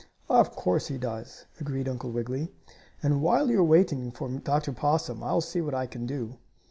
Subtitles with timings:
[0.31, 2.51] "Of course he does," agreed Uncle Wiggily.
[3.03, 4.71] "And while you are waiting for Dr.
[4.73, 6.39] Possum I'll see what I can do."